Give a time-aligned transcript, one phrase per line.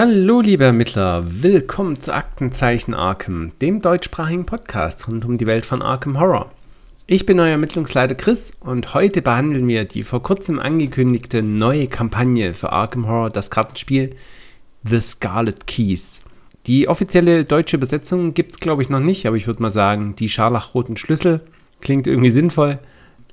[0.00, 5.82] Hallo liebe Ermittler, willkommen zu Aktenzeichen Arkham, dem deutschsprachigen Podcast rund um die Welt von
[5.82, 6.50] Arkham Horror.
[7.08, 12.54] Ich bin euer Ermittlungsleiter Chris und heute behandeln wir die vor kurzem angekündigte neue Kampagne
[12.54, 14.14] für Arkham Horror, das Kartenspiel
[14.84, 16.22] The Scarlet Keys.
[16.68, 20.14] Die offizielle deutsche Übersetzung gibt es glaube ich noch nicht, aber ich würde mal sagen,
[20.14, 21.40] die scharlachroten Schlüssel
[21.80, 22.78] klingt irgendwie sinnvoll.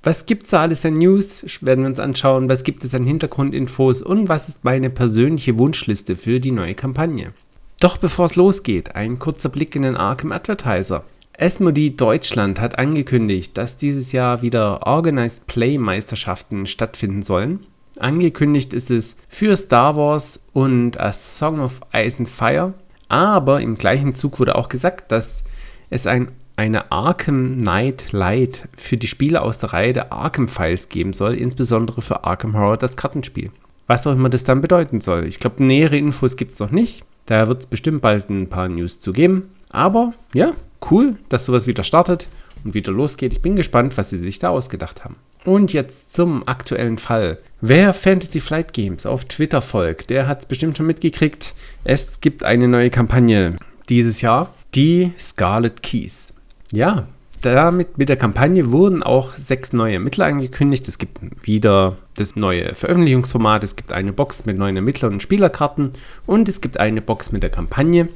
[0.05, 1.44] Was gibt es da alles an News?
[1.62, 2.48] Werden wir uns anschauen.
[2.48, 4.04] Was gibt es an Hintergrundinfos?
[4.04, 7.34] Und was ist meine persönliche Wunschliste für die neue Kampagne?
[7.80, 11.05] Doch bevor es losgeht, ein kurzer Blick in den Arkham Advertiser.
[11.34, 17.66] Esmodi Deutschland hat angekündigt, dass dieses Jahr wieder Organized Play Meisterschaften stattfinden sollen.
[17.98, 22.75] Angekündigt ist es für Star Wars und A Song of Ice and Fire.
[23.08, 25.45] Aber im gleichen Zug wurde auch gesagt, dass
[25.90, 30.89] es ein eine Arkham Knight Light für die Spiele aus der Reihe der Arkham Files
[30.89, 33.52] geben soll, insbesondere für Arkham Horror, das Kartenspiel.
[33.88, 35.25] Was auch immer das dann bedeuten soll.
[35.25, 37.03] Ich glaube, nähere Infos gibt es noch nicht.
[37.25, 39.52] Da wird es bestimmt bald ein paar News zu geben.
[39.70, 40.53] Aber ja,
[40.89, 42.28] cool, dass sowas wieder startet
[42.64, 43.34] und wieder losgeht.
[43.34, 45.16] Ich bin gespannt, was sie sich da ausgedacht haben.
[45.44, 47.38] Und jetzt zum aktuellen Fall.
[47.62, 51.53] Wer Fantasy Flight Games auf Twitter folgt, der hat es bestimmt schon mitgekriegt.
[51.84, 53.56] Es gibt eine neue Kampagne
[53.90, 56.34] dieses Jahr, die Scarlet Keys.
[56.71, 57.08] Ja,
[57.41, 60.88] damit mit der Kampagne wurden auch sechs neue Ermittler angekündigt.
[60.88, 65.91] Es gibt wieder das neue Veröffentlichungsformat, es gibt eine Box mit neuen Ermittlern und Spielerkarten
[66.25, 68.09] und es gibt eine Box mit der Kampagne.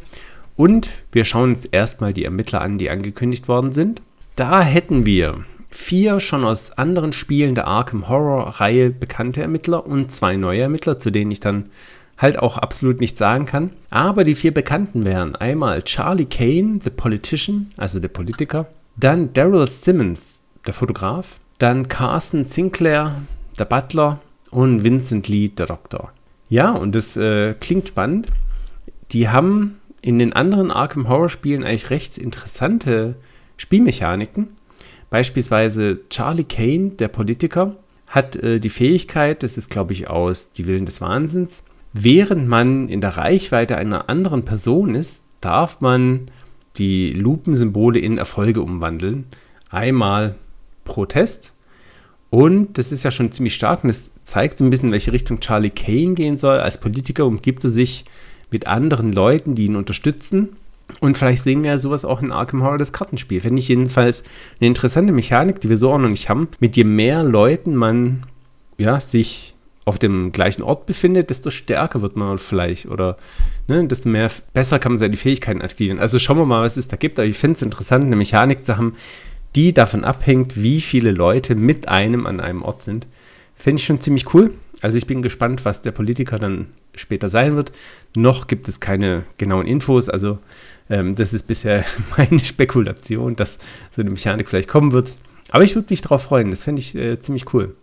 [0.55, 4.01] Und wir schauen uns erstmal die Ermittler an, die angekündigt worden sind.
[4.35, 10.35] Da hätten wir vier schon aus anderen Spielen der Arkham Horror-Reihe bekannte Ermittler und zwei
[10.35, 11.69] neue Ermittler, zu denen ich dann
[12.19, 13.71] halt auch absolut nichts sagen kann.
[13.89, 19.67] Aber die vier Bekannten wären einmal Charlie Kane, The Politician, also der Politiker, dann Daryl
[19.67, 23.15] Simmons, der Fotograf, dann Carson Sinclair,
[23.57, 24.19] der Butler
[24.51, 26.11] und Vincent Lee, der Doktor.
[26.49, 28.27] Ja, und das äh, klingt spannend.
[29.11, 33.15] Die haben in den anderen Arkham Horror Spielen eigentlich recht interessante
[33.57, 34.49] Spielmechaniken.
[35.09, 37.75] Beispielsweise Charlie Kane, der Politiker,
[38.07, 41.63] hat äh, die Fähigkeit, das ist glaube ich aus Die Willen des Wahnsinns,
[41.93, 46.29] Während man in der Reichweite einer anderen Person ist, darf man
[46.77, 49.25] die Lupensymbole in Erfolge umwandeln.
[49.69, 50.35] Einmal
[50.85, 51.53] pro Test.
[52.29, 55.13] Und das ist ja schon ziemlich stark und das zeigt so ein bisschen, in welche
[55.13, 56.59] Richtung Charlie Kane gehen soll.
[56.59, 58.05] Als Politiker umgibt er sich
[58.51, 60.49] mit anderen Leuten, die ihn unterstützen.
[60.99, 63.41] Und vielleicht sehen wir ja sowas auch in Arkham Horror, das Kartenspiel.
[63.41, 64.23] Finde ich jedenfalls
[64.59, 66.49] eine interessante Mechanik, die wir so auch noch nicht haben.
[66.59, 68.23] Mit je mehr Leuten man
[68.77, 69.55] ja, sich
[69.89, 73.17] auf dem gleichen Ort befindet, desto stärker wird man vielleicht oder
[73.67, 75.99] ne, desto mehr, besser kann man seine Fähigkeiten aktivieren.
[75.99, 77.17] Also schauen wir mal, was es da gibt.
[77.17, 78.95] Aber ich finde es interessant, eine Mechanik zu haben,
[79.55, 83.07] die davon abhängt, wie viele Leute mit einem an einem Ort sind.
[83.55, 84.53] Finde ich schon ziemlich cool.
[84.81, 87.71] Also ich bin gespannt, was der Politiker dann später sein wird.
[88.15, 90.07] Noch gibt es keine genauen Infos.
[90.07, 90.37] Also
[90.87, 91.83] ähm, das ist bisher
[92.17, 93.57] meine Spekulation, dass
[93.89, 95.13] so eine Mechanik vielleicht kommen wird.
[95.49, 96.51] Aber ich würde mich darauf freuen.
[96.51, 97.75] Das fände ich äh, ziemlich cool.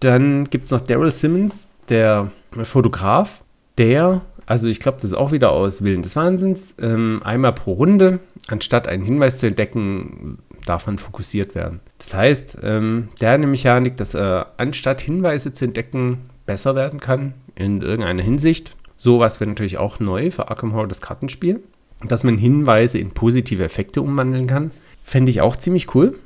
[0.00, 2.30] Dann gibt es noch Daryl Simmons, der
[2.62, 3.42] Fotograf,
[3.78, 7.72] der, also ich glaube, das ist auch wieder aus Willen des Wahnsinns, ähm, einmal pro
[7.72, 11.80] Runde, anstatt einen Hinweis zu entdecken, darf man fokussiert werden.
[11.98, 17.34] Das heißt, ähm, der eine Mechanik, dass er anstatt Hinweise zu entdecken, besser werden kann
[17.54, 18.74] in irgendeiner Hinsicht.
[18.96, 21.60] Sowas wäre natürlich auch neu für Arkham Horror das Kartenspiel,
[22.06, 24.70] dass man Hinweise in positive Effekte umwandeln kann.
[25.04, 26.18] Fände ich auch ziemlich cool.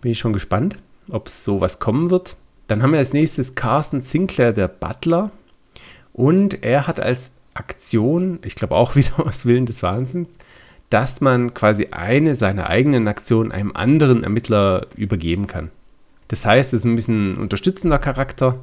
[0.00, 0.76] Bin ich schon gespannt,
[1.10, 2.36] ob es sowas kommen wird.
[2.68, 5.30] Dann haben wir als nächstes Carsten Sinclair, der Butler.
[6.12, 10.38] Und er hat als Aktion, ich glaube auch wieder aus Willen des Wahnsinns,
[10.90, 15.70] dass man quasi eine seiner eigenen Aktionen einem anderen Ermittler übergeben kann.
[16.28, 18.58] Das heißt, es ist ein bisschen ein unterstützender Charakter.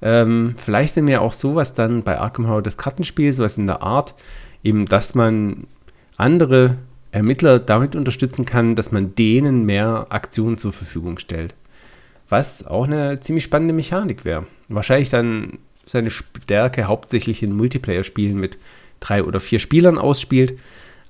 [0.00, 3.82] Ähm, vielleicht sind wir auch sowas dann bei Arkham Horror das Kartenspiel, sowas in der
[3.82, 4.14] Art,
[4.64, 5.66] eben, dass man
[6.16, 6.78] andere
[7.10, 11.54] Ermittler damit unterstützen kann, dass man denen mehr Aktionen zur Verfügung stellt
[12.32, 14.46] was auch eine ziemlich spannende Mechanik wäre.
[14.68, 18.58] Wahrscheinlich dann seine Stärke hauptsächlich in Multiplayer-Spielen mit
[19.00, 20.58] drei oder vier Spielern ausspielt,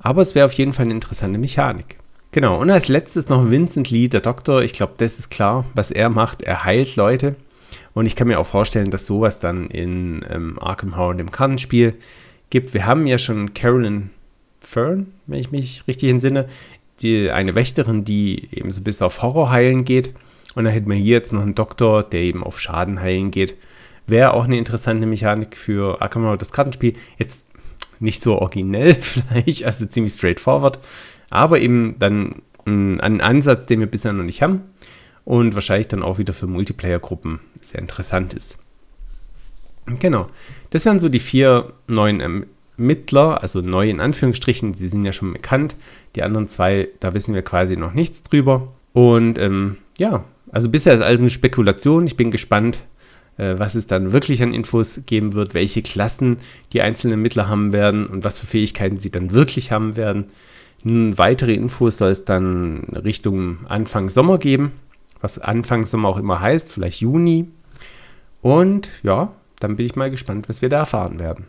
[0.00, 1.96] aber es wäre auf jeden Fall eine interessante Mechanik.
[2.32, 4.62] Genau, und als letztes noch Vincent Lee, der Doktor.
[4.62, 6.42] Ich glaube, das ist klar, was er macht.
[6.42, 7.36] Er heilt Leute.
[7.94, 11.94] Und ich kann mir auch vorstellen, dass sowas dann in ähm, Arkham Horror, dem Kartenspiel,
[12.50, 12.74] gibt.
[12.74, 14.10] Wir haben ja schon Carolyn
[14.60, 16.48] Fern, wenn ich mich richtig entsinne,
[17.00, 20.14] die, eine Wächterin, die eben so bis auf Horror heilen geht.
[20.54, 23.56] Und dann hätten wir hier jetzt noch einen Doktor, der eben auf Schaden heilen geht.
[24.06, 26.94] Wäre auch eine interessante Mechanik für Arkham Horror, das Kartenspiel.
[27.18, 27.48] Jetzt
[28.00, 30.78] nicht so originell vielleicht, also ziemlich straightforward,
[31.30, 34.62] aber eben dann ein Ansatz, den wir bisher noch nicht haben
[35.24, 38.58] und wahrscheinlich dann auch wieder für Multiplayer-Gruppen sehr interessant ist.
[39.98, 40.26] Genau,
[40.70, 42.46] das wären so die vier neuen
[42.78, 45.74] Ermittler, also neu in Anführungsstrichen, sie sind ja schon bekannt.
[46.14, 48.72] Die anderen zwei, da wissen wir quasi noch nichts drüber.
[48.92, 52.06] Und ähm, ja, also bisher ist alles eine Spekulation.
[52.06, 52.78] Ich bin gespannt,
[53.38, 56.36] äh, was es dann wirklich an Infos geben wird, welche Klassen
[56.72, 60.26] die einzelnen Ermittler haben werden und was für Fähigkeiten sie dann wirklich haben werden.
[60.84, 64.72] Weitere Infos soll es dann Richtung Anfang Sommer geben,
[65.20, 67.48] was Anfang Sommer auch immer heißt, vielleicht Juni.
[68.40, 71.46] Und ja, dann bin ich mal gespannt, was wir da erfahren werden.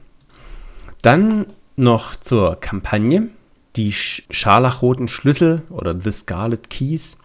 [1.02, 3.30] Dann noch zur Kampagne.
[3.76, 7.18] Die scharlachroten Schlüssel oder The Scarlet Keys.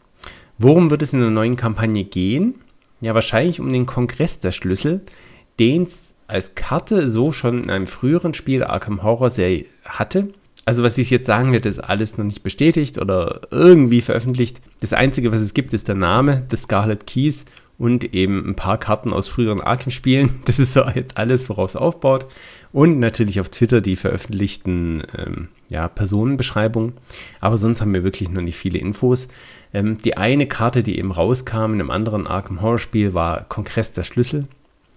[0.58, 2.56] Worum wird es in der neuen Kampagne gehen?
[3.00, 5.02] Ja, wahrscheinlich um den Kongress der Schlüssel,
[5.60, 10.28] den es als Karte so schon in einem früheren Spiel Arkham Horror Serie hatte.
[10.64, 14.60] Also was ich jetzt sagen werde, ist alles noch nicht bestätigt oder irgendwie veröffentlicht.
[14.81, 17.46] Das Einzige, was es gibt, ist der Name des Scarlet Keys
[17.78, 20.30] und eben ein paar Karten aus früheren Arkham-Spielen.
[20.44, 22.26] Das ist so jetzt alles, worauf es aufbaut.
[22.72, 26.94] Und natürlich auf Twitter die veröffentlichten ähm, ja, Personenbeschreibungen.
[27.40, 29.28] Aber sonst haben wir wirklich noch nicht viele Infos.
[29.72, 34.04] Ähm, die eine Karte, die eben rauskam in einem anderen Arkham Horror-Spiel, war Kongress der
[34.04, 34.46] Schlüssel.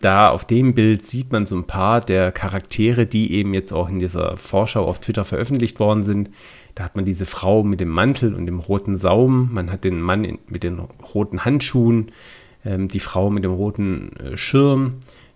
[0.01, 3.87] Da auf dem Bild sieht man so ein paar der Charaktere, die eben jetzt auch
[3.87, 6.31] in dieser Vorschau auf Twitter veröffentlicht worden sind.
[6.73, 10.01] Da hat man diese Frau mit dem Mantel und dem roten Saum, man hat den
[10.01, 10.79] Mann in, mit den
[11.13, 12.11] roten Handschuhen,
[12.63, 14.95] die Frau mit dem roten äh, Schirm,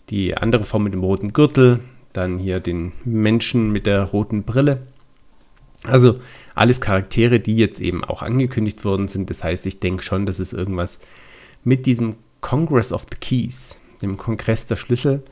[0.09, 1.79] die andere Frau mit dem roten Gürtel,
[2.13, 4.87] dann hier den Menschen mit der roten Brille.
[5.83, 6.19] Also
[6.55, 9.29] alles Charaktere, die jetzt eben auch angekündigt worden sind.
[9.29, 10.99] Das heißt, ich denke schon, dass es irgendwas
[11.63, 15.23] mit diesem Congress of the Keys dem Kongress der Schlüssel,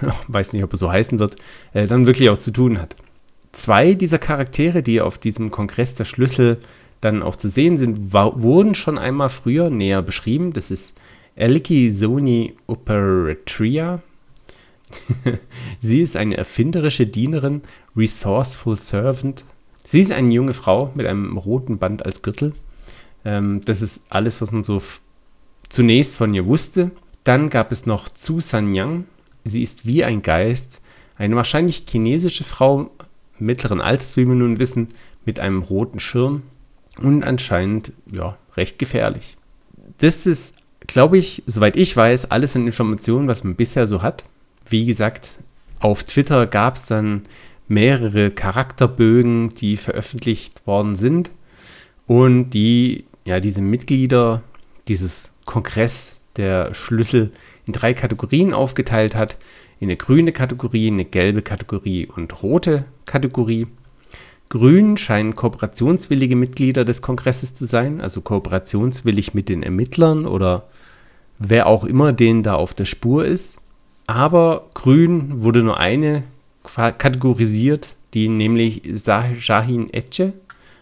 [0.28, 1.36] weiß nicht, ob er so heißen wird,
[1.72, 2.96] äh, dann wirklich auch zu tun hat.
[3.52, 6.60] Zwei dieser Charaktere, die auf diesem Kongress der Schlüssel
[7.00, 10.52] dann auch zu sehen sind, wurden schon einmal früher näher beschrieben.
[10.52, 10.98] Das ist
[11.38, 14.02] Eliki Soni Operatria.
[15.78, 17.62] Sie ist eine erfinderische Dienerin,
[17.96, 19.44] resourceful servant.
[19.84, 22.54] Sie ist eine junge Frau mit einem roten Band als Gürtel.
[23.24, 24.82] Ähm, das ist alles, was man so
[25.68, 26.90] zunächst von ihr wusste.
[27.22, 29.04] Dann gab es noch Zhu Sanyang.
[29.44, 30.80] Sie ist wie ein Geist,
[31.16, 32.90] eine wahrscheinlich chinesische Frau
[33.38, 34.88] mittleren Alters, wie wir nun wissen,
[35.24, 36.42] mit einem roten Schirm
[37.00, 39.36] und anscheinend ja, recht gefährlich.
[39.98, 40.56] Das ist,
[40.88, 44.24] glaube ich, soweit ich weiß, alles an Informationen, was man bisher so hat.
[44.68, 45.30] Wie gesagt,
[45.78, 47.22] auf Twitter gab es dann
[47.68, 51.30] mehrere Charakterbögen, die veröffentlicht worden sind
[52.06, 54.42] und die ja diese Mitglieder
[54.88, 57.30] dieses Kongress der Schlüssel
[57.66, 59.36] in drei Kategorien aufgeteilt hat.
[59.80, 63.66] In eine grüne Kategorie, eine gelbe Kategorie und rote Kategorie.
[64.48, 70.66] Grün scheinen kooperationswillige Mitglieder des Kongresses zu sein, also kooperationswillig mit den Ermittlern oder
[71.38, 73.60] wer auch immer denen da auf der Spur ist.
[74.06, 76.24] Aber grün wurde nur eine
[76.62, 78.82] kategorisiert, die nämlich
[79.38, 80.32] Shahin Etche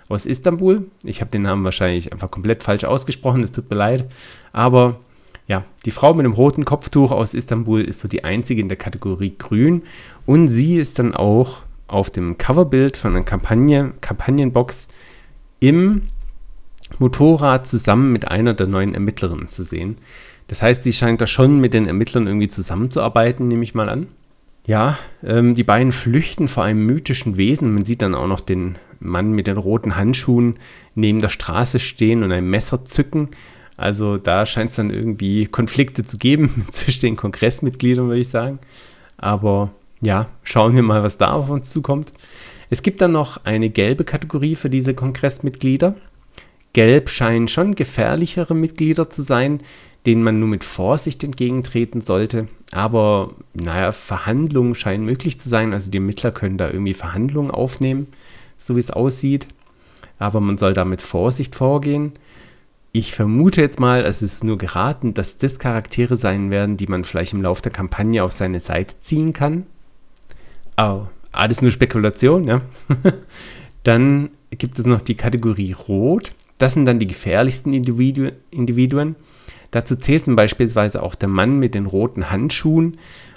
[0.08, 0.86] aus Istanbul.
[1.02, 4.08] Ich habe den Namen wahrscheinlich einfach komplett falsch ausgesprochen, es tut mir leid.
[4.52, 5.00] Aber
[5.48, 8.78] ja, die Frau mit dem roten Kopftuch aus Istanbul ist so die einzige in der
[8.78, 9.82] Kategorie Grün
[10.24, 14.88] und sie ist dann auch auf dem Coverbild von einer Kampagne, Kampagnenbox
[15.60, 16.08] im
[16.98, 19.98] Motorrad zusammen mit einer der neuen Ermittlerinnen zu sehen.
[20.48, 24.08] Das heißt, sie scheint da schon mit den Ermittlern irgendwie zusammenzuarbeiten, nehme ich mal an.
[24.66, 27.74] Ja, ähm, die beiden flüchten vor einem mythischen Wesen.
[27.74, 30.58] Man sieht dann auch noch den Mann mit den roten Handschuhen
[30.94, 33.28] neben der Straße stehen und ein Messer zücken.
[33.76, 38.58] Also da scheint es dann irgendwie Konflikte zu geben zwischen den Kongressmitgliedern, würde ich sagen.
[39.18, 42.12] Aber ja, schauen wir mal, was da auf uns zukommt.
[42.68, 45.94] Es gibt dann noch eine gelbe Kategorie für diese Kongressmitglieder.
[46.76, 49.60] Gelb scheinen schon gefährlichere Mitglieder zu sein,
[50.04, 52.48] denen man nur mit Vorsicht entgegentreten sollte.
[52.70, 55.72] Aber naja, Verhandlungen scheinen möglich zu sein.
[55.72, 58.08] Also die Ermittler können da irgendwie Verhandlungen aufnehmen,
[58.58, 59.48] so wie es aussieht.
[60.18, 62.12] Aber man soll da mit Vorsicht vorgehen.
[62.92, 67.04] Ich vermute jetzt mal, es ist nur geraten, dass das Charaktere sein werden, die man
[67.04, 69.64] vielleicht im Laufe der Kampagne auf seine Seite ziehen kann.
[70.76, 72.60] Oh, alles nur Spekulation, ja.
[73.82, 76.34] dann gibt es noch die Kategorie Rot.
[76.58, 79.16] Das sind dann die gefährlichsten Individu Individuen.
[79.70, 82.92] Dazu zählt zum beispielsweise auch der Mann mit den roten Handschuhen.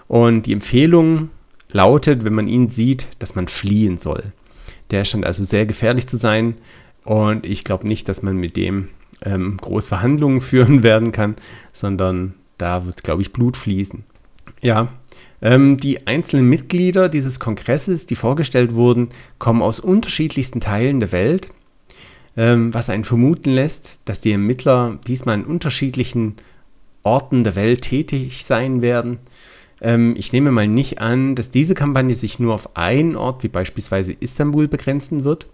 [0.08, 1.30] Und die Empfehlung
[1.72, 4.32] lautet, wenn man ihn sieht, dass man fliehen soll.
[4.92, 6.56] Der scheint also sehr gefährlich zu sein.
[7.04, 8.90] Und ich glaube nicht, dass man mit dem
[9.24, 11.36] ähm, groß Verhandlungen führen werden kann,
[11.74, 14.04] sondern da wird, glaube ich, Blut fließen.
[14.62, 14.90] Ja,
[15.42, 21.50] ähm, die einzelnen Mitglieder dieses Kongresses, die vorgestellt wurden, kommen aus unterschiedlichsten Teilen der Welt,
[22.40, 26.38] ähm, was einen vermuten lässt, dass die Ermittler diesmal in unterschiedlichen
[27.04, 29.18] Orten der Welt tätig sein werden.
[29.82, 33.50] Ähm, ich nehme mal nicht an, dass diese Kampagne sich nur auf einen Ort, wie
[33.50, 35.48] beispielsweise Istanbul, begrenzen wird.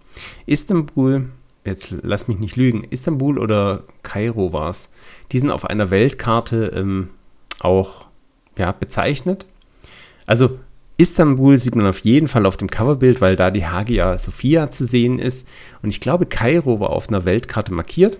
[0.46, 1.24] Istanbul,
[1.64, 4.92] jetzt lass mich nicht lügen, Istanbul oder Kairo war es,
[5.32, 7.08] die sind auf einer Weltkarte ähm,
[7.58, 8.06] auch
[8.56, 9.44] ja, bezeichnet.
[10.24, 10.60] Also
[10.98, 14.86] Istanbul sieht man auf jeden Fall auf dem Coverbild, weil da die Hagia Sophia zu
[14.86, 15.46] sehen ist.
[15.82, 18.18] Und ich glaube, Kairo war auf einer Weltkarte markiert.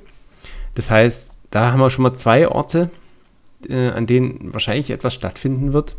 [0.75, 2.91] Das heißt, da haben wir schon mal zwei Orte,
[3.69, 5.97] äh, an denen wahrscheinlich etwas stattfinden wird.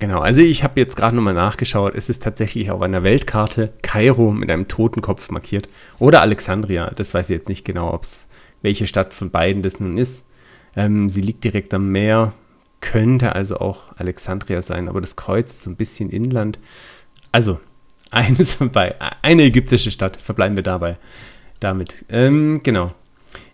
[0.00, 1.94] Genau, also ich habe jetzt gerade nochmal nachgeschaut.
[1.96, 5.68] Es ist tatsächlich auf einer Weltkarte Kairo mit einem Totenkopf markiert.
[5.98, 6.90] Oder Alexandria.
[6.94, 8.06] Das weiß ich jetzt nicht genau, ob
[8.62, 10.26] welche Stadt von beiden das nun ist.
[10.76, 12.32] Ähm, sie liegt direkt am Meer,
[12.80, 16.58] könnte also auch Alexandria sein, aber das Kreuz ist so ein bisschen Inland.
[17.32, 17.60] Also,
[18.10, 20.96] eines von bei, eine ägyptische Stadt, verbleiben wir dabei
[21.60, 22.04] damit.
[22.08, 22.92] Ähm, genau.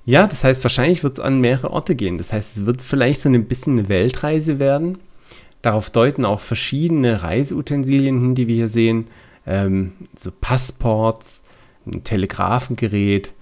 [0.05, 2.19] Ja, das heißt, wahrscheinlich wird es an mehrere Orte gehen.
[2.19, 4.99] Das heißt, es wird vielleicht so ein bisschen eine Weltreise werden.
[5.63, 9.07] Darauf deuten auch verschiedene Reiseutensilien hin, die wir hier sehen.
[9.47, 11.43] Ähm, so Passports,
[11.87, 13.33] ein Telegrafengerät,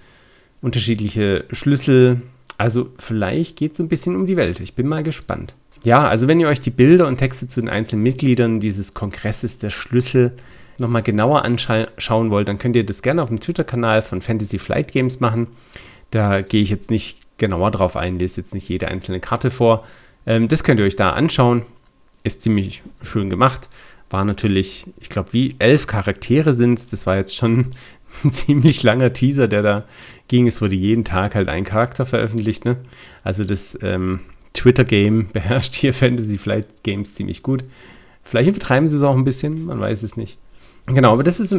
[0.60, 2.22] unterschiedliche Schlüssel.
[2.58, 4.60] Also vielleicht geht es so ein bisschen um die Welt.
[4.60, 5.54] Ich bin mal gespannt.
[5.84, 9.58] Ja, also wenn ihr euch die Bilder und Texte zu den einzelnen Mitgliedern dieses Kongresses
[9.58, 10.32] der Schlüssel
[10.78, 14.92] nochmal genauer anschauen wollt, dann könnt ihr das gerne auf dem Twitter-Kanal von Fantasy Flight
[14.92, 15.48] Games machen.
[16.10, 19.84] Da gehe ich jetzt nicht genauer drauf ein, lese jetzt nicht jede einzelne Karte vor.
[20.26, 21.62] Ähm, das könnt ihr euch da anschauen.
[22.22, 23.68] Ist ziemlich schön gemacht.
[24.10, 26.86] War natürlich, ich glaube, wie elf Charaktere sind es.
[26.86, 27.70] Das war jetzt schon
[28.24, 29.84] ein ziemlich langer Teaser, der da
[30.28, 30.46] ging.
[30.46, 32.64] Es wurde jeden Tag halt ein Charakter veröffentlicht.
[32.64, 32.76] Ne?
[33.24, 34.20] Also das ähm,
[34.54, 37.62] Twitter-Game beherrscht hier Fantasy Flight Games ziemlich gut.
[38.22, 40.38] Vielleicht übertreiben sie es auch ein bisschen, man weiß es nicht.
[40.86, 41.54] Genau, aber das ist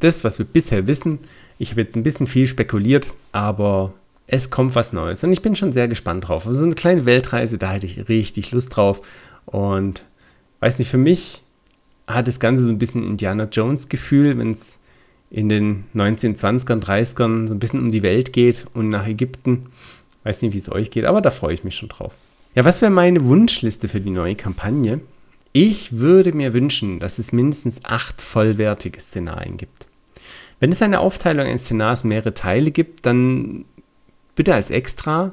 [0.00, 1.18] das, was wir bisher wissen.
[1.58, 3.94] Ich habe jetzt ein bisschen viel spekuliert, aber
[4.26, 6.46] es kommt was Neues und ich bin schon sehr gespannt drauf.
[6.46, 9.02] Also so eine kleine Weltreise, da hätte ich richtig Lust drauf
[9.46, 10.04] und
[10.60, 11.42] weiß nicht, für mich
[12.06, 14.78] hat das Ganze so ein bisschen Indiana Jones Gefühl, wenn es
[15.30, 19.66] in den 1920ern, 30ern so ein bisschen um die Welt geht und nach Ägypten.
[20.24, 22.12] Weiß nicht, wie es euch geht, aber da freue ich mich schon drauf.
[22.54, 25.00] Ja, was wäre meine Wunschliste für die neue Kampagne?
[25.52, 29.86] Ich würde mir wünschen, dass es mindestens acht vollwertige Szenarien gibt.
[30.60, 33.64] Wenn es eine Aufteilung eines Szenarios mehrere Teile gibt, dann
[34.34, 35.32] bitte als extra,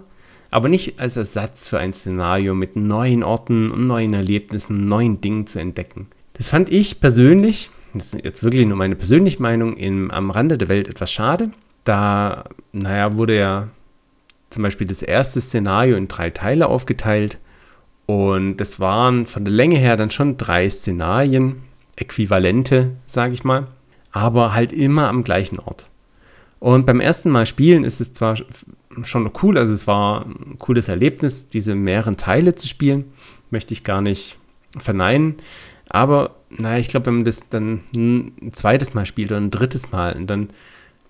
[0.50, 5.46] aber nicht als Ersatz für ein Szenario mit neuen Orten und neuen Erlebnissen, neuen Dingen
[5.46, 6.08] zu entdecken.
[6.34, 10.58] Das fand ich persönlich, das ist jetzt wirklich nur meine persönliche Meinung, im, am Rande
[10.58, 11.52] der Welt etwas schade.
[11.84, 13.68] Da, naja, wurde ja
[14.50, 17.38] zum Beispiel das erste Szenario in drei Teile aufgeteilt
[18.06, 21.58] und das waren von der Länge her dann schon drei Szenarien,
[21.96, 23.68] Äquivalente, sage ich mal
[24.12, 25.86] aber halt immer am gleichen Ort.
[26.60, 28.38] Und beim ersten Mal spielen ist es zwar
[29.04, 33.06] schon cool, also es war ein cooles Erlebnis, diese mehreren Teile zu spielen,
[33.50, 34.38] möchte ich gar nicht
[34.78, 35.36] verneinen.
[35.88, 39.92] Aber naja, ich glaube, wenn man das dann ein zweites Mal spielt oder ein drittes
[39.92, 40.50] Mal und dann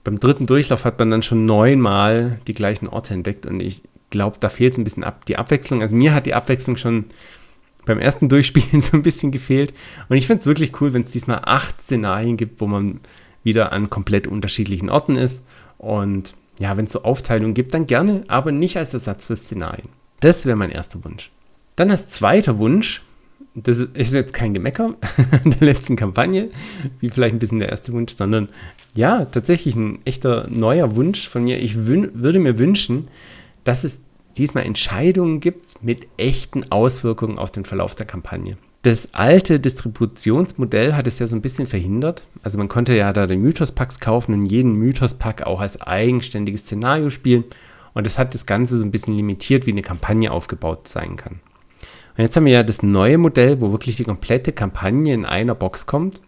[0.09, 4.37] beim dritten Durchlauf hat man dann schon neunmal die gleichen Orte entdeckt und ich glaube,
[4.39, 5.83] da fehlt es ein bisschen ab, die Abwechslung.
[5.83, 7.05] Also mir hat die Abwechslung schon
[7.85, 9.71] beim ersten Durchspielen so ein bisschen gefehlt.
[10.07, 13.01] Und ich finde es wirklich cool, wenn es diesmal acht Szenarien gibt, wo man
[13.43, 15.45] wieder an komplett unterschiedlichen Orten ist.
[15.77, 19.89] Und ja, wenn es so Aufteilungen gibt, dann gerne, aber nicht als Ersatz für Szenarien.
[20.21, 21.29] Das wäre mein erster Wunsch.
[21.75, 23.03] Dann als zweiter Wunsch,
[23.55, 24.95] das ist jetzt kein Gemecker
[25.45, 26.49] der letzten Kampagne,
[26.99, 28.49] wie vielleicht ein bisschen der erste Wunsch, sondern
[28.95, 31.59] ja, tatsächlich ein echter neuer Wunsch von mir.
[31.59, 33.07] Ich würde mir wünschen,
[33.63, 34.05] dass es
[34.37, 38.57] diesmal Entscheidungen gibt mit echten Auswirkungen auf den Verlauf der Kampagne.
[38.83, 42.23] Das alte Distributionsmodell hat es ja so ein bisschen verhindert.
[42.43, 47.09] Also man konnte ja da den Mythos-Packs kaufen und jeden Mythos-Pack auch als eigenständiges Szenario
[47.09, 47.43] spielen.
[47.93, 51.41] Und das hat das Ganze so ein bisschen limitiert, wie eine Kampagne aufgebaut sein kann.
[52.17, 55.55] Und jetzt haben wir ja das neue Modell, wo wirklich die komplette Kampagne in einer
[55.55, 56.21] Box kommt.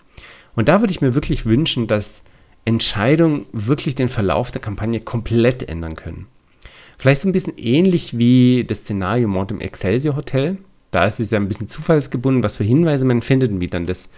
[0.55, 2.23] Und da würde ich mir wirklich wünschen, dass
[2.65, 6.27] Entscheidungen wirklich den Verlauf der Kampagne komplett ändern können.
[6.97, 10.57] Vielleicht so ein bisschen ähnlich wie das Szenario Mord im Excelsior Hotel.
[10.91, 13.88] Da ist es ja ein bisschen zufallsgebunden, was für Hinweise man findet und wie dann
[13.88, 14.11] das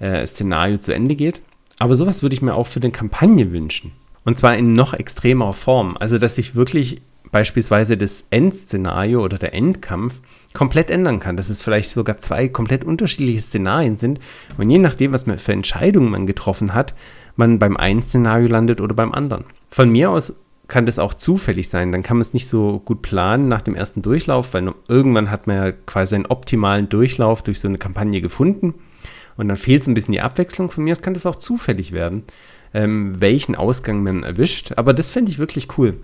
[0.00, 1.40] äh, Szenario zu Ende geht.
[1.78, 3.92] Aber sowas würde ich mir auch für eine Kampagne wünschen.
[4.24, 5.96] Und zwar in noch extremerer Form.
[5.98, 7.02] Also, dass sich wirklich
[7.34, 10.20] beispielsweise das Endszenario oder der Endkampf
[10.52, 11.36] komplett ändern kann.
[11.36, 14.20] Dass es vielleicht sogar zwei komplett unterschiedliche Szenarien sind.
[14.56, 16.94] Und je nachdem, was für Entscheidungen man getroffen hat,
[17.34, 19.46] man beim einen Szenario landet oder beim anderen.
[19.68, 21.90] Von mir aus kann das auch zufällig sein.
[21.90, 25.48] Dann kann man es nicht so gut planen nach dem ersten Durchlauf, weil irgendwann hat
[25.48, 28.74] man ja quasi einen optimalen Durchlauf durch so eine Kampagne gefunden.
[29.36, 30.70] Und dann fehlt so ein bisschen die Abwechslung.
[30.70, 32.22] Von mir aus kann das auch zufällig werden,
[32.72, 34.74] ähm, welchen Ausgang man erwischt.
[34.76, 35.96] Aber das fände ich wirklich cool.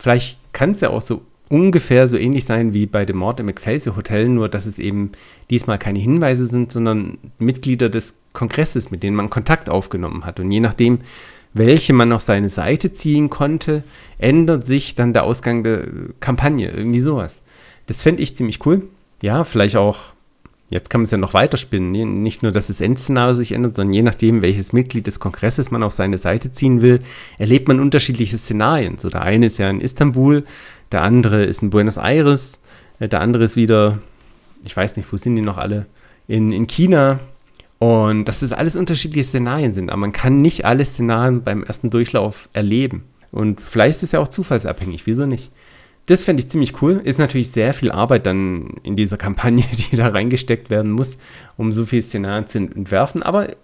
[0.00, 3.50] Vielleicht kann es ja auch so ungefähr so ähnlich sein wie bei dem Mord im
[3.50, 5.12] Excelsior Hotel, nur dass es eben
[5.50, 10.40] diesmal keine Hinweise sind, sondern Mitglieder des Kongresses, mit denen man Kontakt aufgenommen hat.
[10.40, 11.00] Und je nachdem,
[11.52, 13.82] welche man auf seine Seite ziehen konnte,
[14.16, 15.86] ändert sich dann der Ausgang der
[16.20, 16.70] Kampagne.
[16.70, 17.42] Irgendwie sowas.
[17.86, 18.84] Das fände ich ziemlich cool.
[19.20, 19.98] Ja, vielleicht auch,
[20.70, 22.22] jetzt kann man es ja noch weiterspinnen.
[22.22, 25.82] Nicht nur, dass das Endszenario sich ändert, sondern je nachdem, welches Mitglied des Kongresses man
[25.82, 27.00] auf seine Seite ziehen will,
[27.38, 28.98] erlebt man unterschiedliche Szenarien.
[28.98, 30.44] So, der eine ist ja in Istanbul,
[30.92, 32.62] der andere ist in Buenos Aires,
[33.00, 33.98] äh, der andere ist wieder,
[34.64, 35.86] ich weiß nicht, wo sind die noch alle?
[36.28, 37.18] In, in China.
[37.78, 39.90] Und dass es alles unterschiedliche Szenarien sind.
[39.90, 43.04] Aber man kann nicht alle Szenarien beim ersten Durchlauf erleben.
[43.32, 45.06] Und vielleicht ist es ja auch zufallsabhängig.
[45.06, 45.50] Wieso nicht?
[46.10, 47.00] Das fände ich ziemlich cool.
[47.04, 51.18] Ist natürlich sehr viel Arbeit dann in dieser Kampagne, die da reingesteckt werden muss,
[51.56, 53.22] um so viele Szenarien zu entwerfen.
[53.22, 53.54] Aber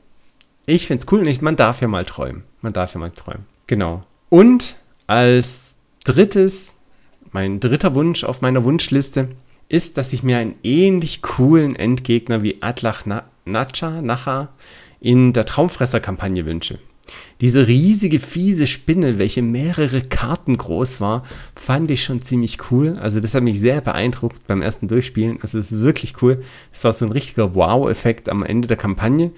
[0.64, 2.44] ich finde es cool und man darf ja mal träumen.
[2.62, 3.46] Man darf ja mal träumen.
[3.66, 4.04] Genau.
[4.28, 4.76] Und
[5.08, 6.76] als drittes
[7.32, 9.28] mein dritter Wunsch auf meiner Wunschliste
[9.68, 13.06] ist, dass ich mir einen ähnlich coolen Endgegner wie Atlach
[13.44, 14.50] Nacha, Nacha
[15.00, 16.78] in der Traumfresser-Kampagne wünsche.
[17.40, 22.94] Diese riesige, fiese Spinne, welche mehrere Karten groß war, fand ich schon ziemlich cool.
[22.98, 25.38] Also das hat mich sehr beeindruckt beim ersten Durchspielen.
[25.42, 26.42] Also es ist wirklich cool.
[26.72, 29.32] Es war so ein richtiger Wow-Effekt am Ende der Kampagne.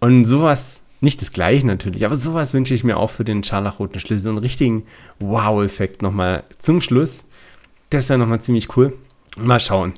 [0.00, 4.00] Und sowas nicht das gleiche natürlich, aber sowas wünsche ich mir auch für den scharlachroten
[4.00, 4.24] Schlüssel.
[4.24, 4.84] So einen richtigen
[5.18, 7.26] Wow-Effekt nochmal zum Schluss.
[7.90, 8.96] Das wäre nochmal ziemlich cool.
[9.36, 9.92] Mal schauen,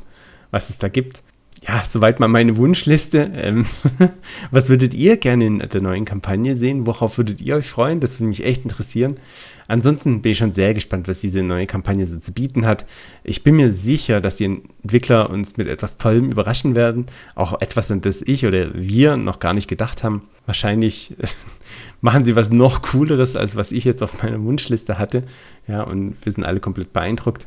[0.50, 1.22] was es da gibt.
[1.68, 3.30] Ja, soweit mal meine Wunschliste.
[3.34, 3.66] Ähm,
[4.50, 6.86] was würdet ihr gerne in der neuen Kampagne sehen?
[6.86, 8.00] Worauf würdet ihr euch freuen?
[8.00, 9.18] Das würde mich echt interessieren.
[9.66, 12.86] Ansonsten bin ich schon sehr gespannt, was diese neue Kampagne so zu bieten hat.
[13.22, 17.04] Ich bin mir sicher, dass die Entwickler uns mit etwas Tollem überraschen werden.
[17.34, 20.22] Auch etwas, an das ich oder wir noch gar nicht gedacht haben.
[20.46, 21.14] Wahrscheinlich
[22.00, 25.24] machen sie was noch cooleres, als was ich jetzt auf meiner Wunschliste hatte.
[25.66, 27.46] Ja, und wir sind alle komplett beeindruckt.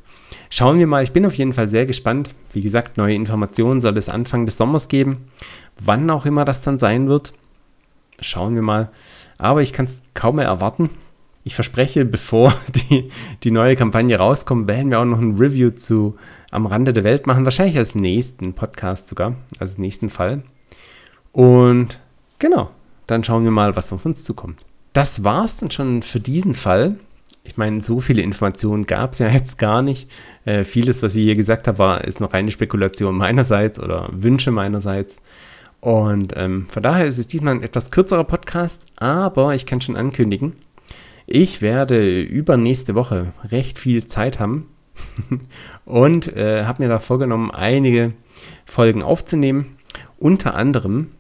[0.50, 1.04] Schauen wir mal.
[1.04, 2.30] Ich bin auf jeden Fall sehr gespannt.
[2.54, 5.26] Wie gesagt, neue Informationen soll es Anfang des Sommers geben.
[5.80, 7.34] Wann auch immer das dann sein wird.
[8.20, 8.90] Schauen wir mal.
[9.38, 10.90] Aber ich kann es kaum mehr erwarten.
[11.44, 13.10] Ich verspreche, bevor die,
[13.44, 16.18] die neue Kampagne rauskommt, werden wir auch noch ein Review zu
[16.52, 17.46] Am Rande der Welt machen.
[17.46, 20.44] Wahrscheinlich als nächsten Podcast sogar, als nächsten Fall.
[21.32, 22.00] Und
[22.40, 22.70] genau,
[23.12, 24.66] dann schauen wir mal, was auf uns zukommt.
[24.94, 26.96] Das war's dann schon für diesen Fall.
[27.44, 30.10] Ich meine, so viele Informationen gab es ja jetzt gar nicht.
[30.46, 34.52] Äh, vieles, was ich hier gesagt habe, war, ist noch reine Spekulation meinerseits oder Wünsche
[34.52, 35.22] meinerseits.
[35.80, 39.96] Und ähm, von daher ist es diesmal ein etwas kürzerer Podcast, aber ich kann schon
[39.96, 40.54] ankündigen,
[41.26, 44.68] ich werde übernächste Woche recht viel Zeit haben
[45.86, 48.10] und äh, habe mir da vorgenommen, einige
[48.66, 49.78] Folgen aufzunehmen.
[50.20, 51.12] Unter anderem,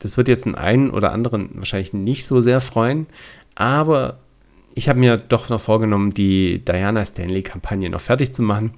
[0.00, 3.06] das wird jetzt den einen oder anderen wahrscheinlich nicht so sehr freuen,
[3.54, 4.18] aber
[4.74, 8.72] ich habe mir doch noch vorgenommen, die Diana Stanley-Kampagne noch fertig zu machen.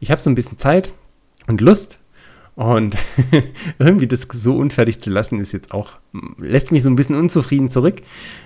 [0.00, 0.92] Ich habe so ein bisschen Zeit
[1.46, 2.00] und Lust
[2.54, 2.96] und
[3.78, 5.92] irgendwie das so unfertig zu lassen, ist jetzt auch,
[6.38, 8.02] lässt mich so ein bisschen unzufrieden zurück.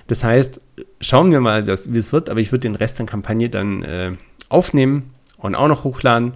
[0.06, 0.60] Das heißt,
[1.00, 4.12] schauen wir mal, wie es wird, aber ich würde den Rest der Kampagne dann äh,
[4.48, 6.34] aufnehmen und auch noch hochladen.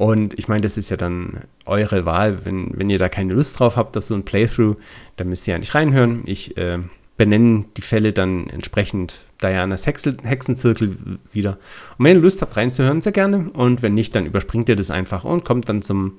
[0.00, 2.46] Und ich meine, das ist ja dann eure Wahl.
[2.46, 4.78] Wenn, wenn ihr da keine Lust drauf habt auf so ein Playthrough,
[5.16, 6.22] dann müsst ihr ja nicht reinhören.
[6.24, 6.78] Ich äh,
[7.18, 10.96] benenne die Fälle dann entsprechend Dianas Hexel Hexenzirkel
[11.34, 11.58] wieder.
[11.98, 13.50] Und wenn ihr Lust habt reinzuhören, sehr gerne.
[13.50, 16.14] Und wenn nicht, dann überspringt ihr das einfach und kommt dann zum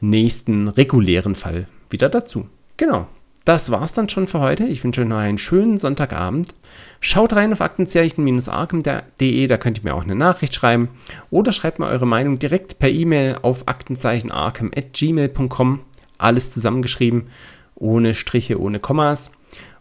[0.00, 2.48] nächsten regulären Fall wieder dazu.
[2.78, 3.06] Genau.
[3.46, 4.64] Das war's dann schon für heute.
[4.64, 6.52] Ich wünsche euch noch einen schönen Sonntagabend.
[6.98, 10.88] Schaut rein auf aktenzeichen-arkem.de, da könnt ihr mir auch eine Nachricht schreiben.
[11.30, 15.80] Oder schreibt mir eure Meinung direkt per E-Mail auf aktenzeichen-arkem.gmail.com.
[16.18, 17.28] Alles zusammengeschrieben,
[17.76, 19.30] ohne Striche, ohne Kommas.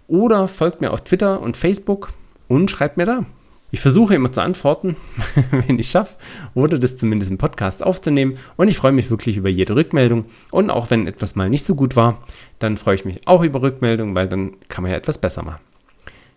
[0.08, 2.14] Oder folgt mir auf Twitter und Facebook
[2.48, 3.26] und schreibt mir da.
[3.72, 4.96] Ich versuche immer zu antworten,
[5.52, 6.16] wenn ich schaffe,
[6.54, 8.38] oder das zumindest im Podcast aufzunehmen.
[8.56, 10.26] Und ich freue mich wirklich über jede Rückmeldung.
[10.52, 12.24] Und auch wenn etwas mal nicht so gut war,
[12.60, 15.60] dann freue ich mich auch über Rückmeldungen, weil dann kann man ja etwas besser machen.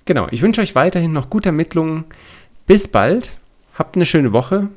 [0.05, 2.05] Genau, ich wünsche euch weiterhin noch gute Ermittlungen.
[2.67, 3.31] Bis bald,
[3.75, 4.69] habt eine schöne Woche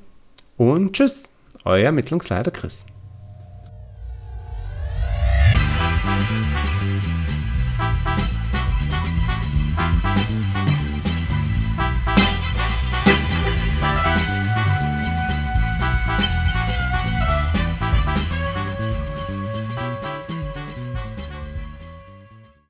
[0.57, 1.31] und tschüss,
[1.63, 2.85] euer Ermittlungsleiter Chris.